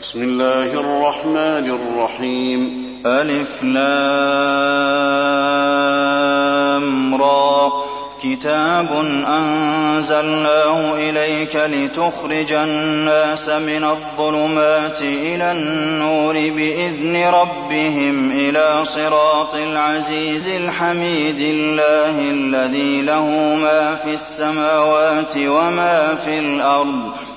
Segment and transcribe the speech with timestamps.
[0.00, 3.84] بسم الله الرحمن الرحيم ألف لام
[7.14, 7.72] را
[8.22, 8.88] كتاب
[9.28, 22.20] أنزلناه إليك لتخرج الناس من الظلمات إلى النور بإذن ربهم إلى صراط العزيز الحميد الله
[22.20, 23.26] الذي له
[23.62, 27.12] ما في السماوات وما في الأرض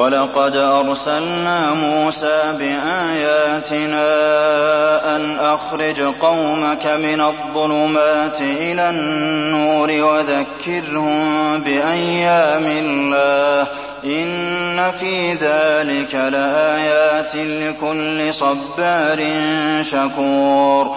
[0.00, 4.06] ولقد أرسلنا موسى بآياتنا
[5.16, 13.66] أن أخرج قومك من الظلمات إلى النور وذكرهم بأيام الله.
[14.04, 19.18] إن في ذلك لآيات لكل صبار
[19.82, 20.96] شكور.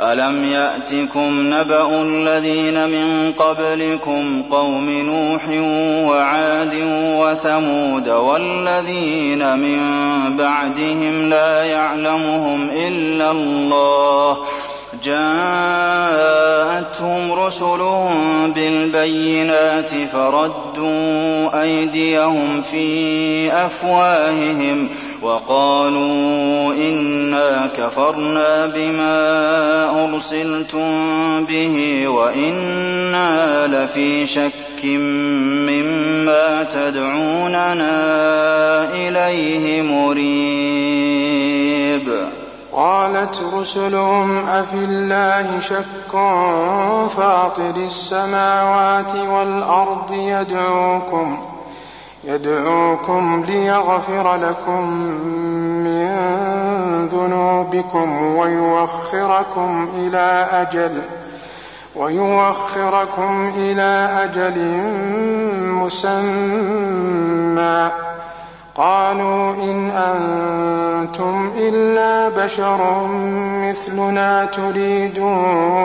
[0.00, 5.48] ألم يأتكم نبأ الذين من قبلكم قوم نوح
[6.10, 6.74] وعاد
[7.20, 9.80] وثمود والذين من
[10.36, 14.38] بعدهم لا يعلمهم إلا الله
[15.04, 16.36] جاءتهم
[17.32, 24.88] رسلهم بالبينات فردوا أيديهم في أفواههم
[25.22, 37.94] وقالوا إنا كفرنا بما أرسلتم به وإنا لفي شك مما تدعوننا
[38.94, 41.16] إليه مريب.
[42.72, 46.12] قالت رسلهم أفي الله شك
[47.16, 51.55] فاطر السماوات والأرض يدعوكم
[52.26, 54.90] يدعوكم ليغفر لكم
[55.84, 56.08] من
[57.06, 61.02] ذنوبكم ويوخركم إلى أجل
[61.96, 64.58] ويوخركم إلى أجل
[65.72, 67.90] مسمى.
[68.74, 73.06] قالوا إن أنتم إلا بشر
[73.62, 75.75] مثلنا تريدون.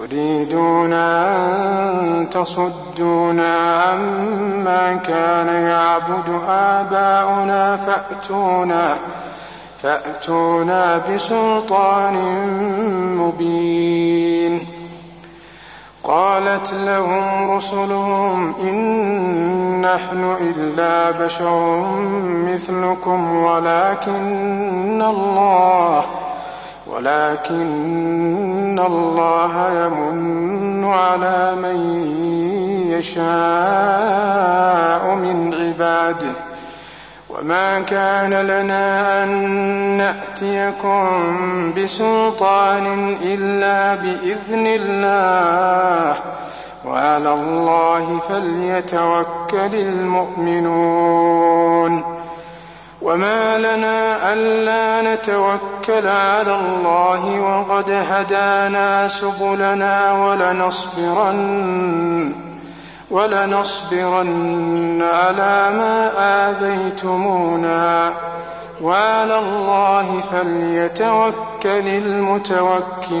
[0.00, 8.96] تريدون أن تصدونا عما كان يعبد آباؤنا فأتونا
[9.82, 12.14] فأتونا بسلطان
[13.18, 14.66] مبين.
[16.04, 21.84] قالت لهم رسلهم إن نحن إلا بشر
[22.46, 26.04] مثلكم ولكن الله
[26.90, 31.76] ولكن الله يمن على من
[32.90, 33.20] يشاء
[35.14, 36.32] من عباده.
[37.30, 39.28] وما كان لنا أن
[39.96, 41.08] نأتيكم
[41.76, 46.16] بسلطان إلا بإذن الله.
[46.86, 51.59] وعلى الله فليتوكل المؤمنون.
[53.10, 61.40] وما لنا ألا نتوكل على الله وقد هدانا سبلنا ولنصبرن
[63.10, 66.10] ولنصبرن على ما
[66.50, 68.12] آذيتمونا
[68.82, 73.20] وعلى الله فليتوكل المتوكلون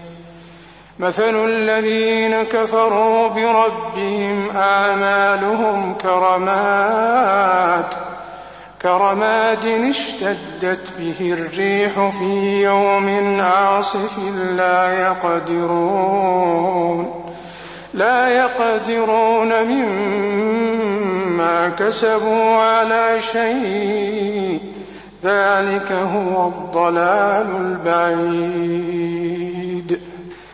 [1.01, 7.85] مثل الذين كفروا بربهم اعمالهم كرماد
[8.81, 14.19] كرماد اشتدت به الريح في يوم عاصف
[14.57, 16.51] لا يقدرون
[17.93, 20.49] لا يقدرون مما
[21.69, 24.61] كسبوا على شيء
[25.23, 27.47] ذلك هو الضلال
[27.85, 28.81] البعيد.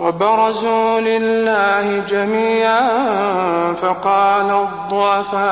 [0.00, 2.80] وبرزوا لله جميعا
[3.74, 5.50] فقال الضعفاء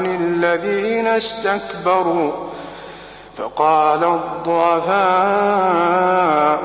[0.00, 2.32] للذين استكبروا
[3.36, 5.04] فقال الضعفاء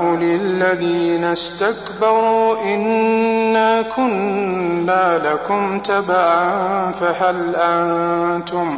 [0.03, 8.77] للذين استكبروا إنا كنا لكم تبعا فهل أنتم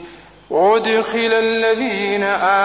[0.51, 2.23] وادخل الذين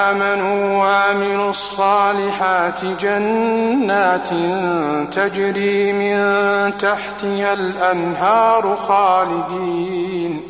[0.09, 4.29] آمنوا وعملوا الصالحات جنات
[5.15, 6.19] تجري من
[6.79, 10.41] تحتها الأنهار خالدين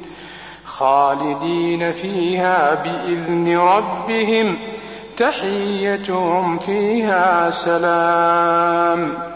[0.64, 4.56] خالدين فيها بإذن ربهم
[5.16, 9.35] تحيتهم فيها سلام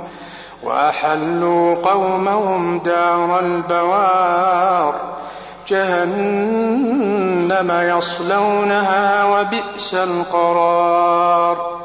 [0.63, 4.95] وأحلوا قومهم دار البوار.
[5.67, 11.77] جهنم يصلونها وبئس القرار.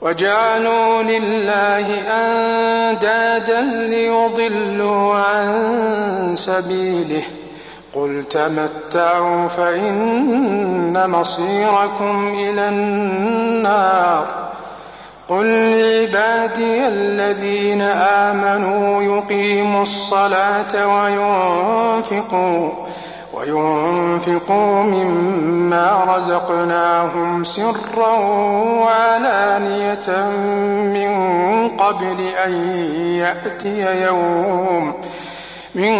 [0.00, 7.22] وجعلوا لله أندادا ليضلوا عن سبيله.
[7.94, 14.26] قل تمتعوا فإن مصيركم إلى النار.
[15.28, 22.70] قل لعبادي الذين آمنوا يقيموا الصلاة وينفقوا
[23.34, 28.18] وينفقوا مما رزقناهم سرا
[28.82, 30.28] وعلانية
[30.94, 31.12] من
[31.68, 32.52] قبل أن
[33.18, 34.94] يأتي يوم
[35.74, 35.96] من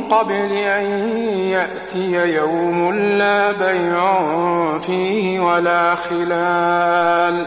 [0.00, 0.84] قبل أن
[1.28, 7.46] يأتي يوم لا بيع فيه ولا خلال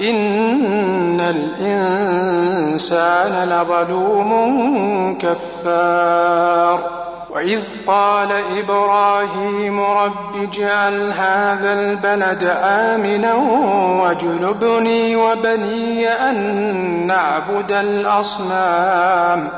[0.00, 1.48] إن الإنسان
[3.48, 4.30] لظلوم
[5.18, 6.80] كفار.
[7.30, 13.34] وإذ قال إبراهيم رب اجعل هذا البلد آمنا
[14.02, 16.36] واجنبني وبني أن
[17.06, 19.48] نعبد الأصنام.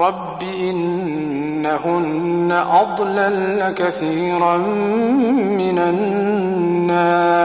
[0.00, 7.44] رب إنهن أضلل كثيرا من الناس.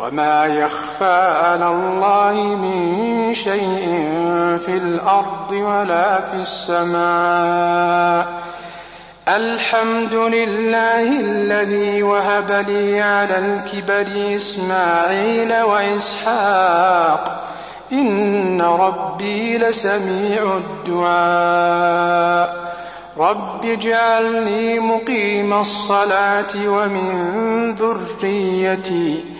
[0.00, 4.08] وما يخفى على الله من شيء
[4.64, 8.26] في الأرض ولا في السماء
[9.28, 17.44] الحمد لله الذي وهب لي على الكبر اسماعيل واسحاق
[17.92, 22.60] ان ربي لسميع الدعاء
[23.18, 29.39] رب اجعلني مقيم الصلاه ومن ذريتي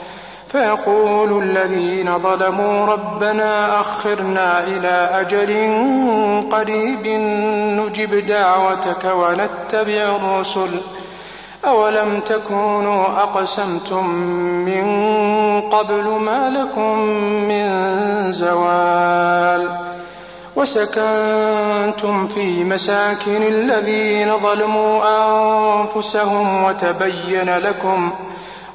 [0.51, 5.51] فيقول الذين ظلموا ربنا أخرنا إلى أجل
[6.51, 7.07] قريب
[7.79, 10.69] نجب دعوتك ونتبع الرسل.
[11.65, 14.07] أولم تكونوا أقسمتم
[14.65, 14.85] من
[15.61, 16.99] قبل ما لكم
[17.47, 17.67] من
[18.31, 19.69] زوال
[20.55, 25.03] وسكنتم في مساكن الذين ظلموا
[25.81, 28.13] أنفسهم وتبين لكم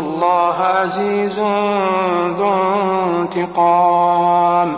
[0.00, 1.38] الله عزيز
[2.28, 2.52] ذو
[3.20, 4.76] انتقام.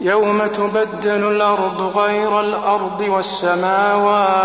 [0.00, 4.44] يوم تبدل الأرض غير الأرض والسماوات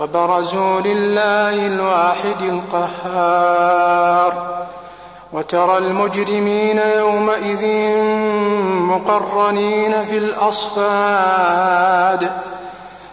[0.00, 4.32] وبرزوا لله الواحد القهار.
[5.32, 7.96] وترى المجرمين يومئذ
[8.70, 12.30] مقرنين في الأصفاد.